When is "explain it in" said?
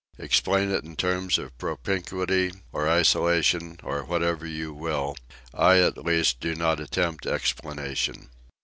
0.17-0.95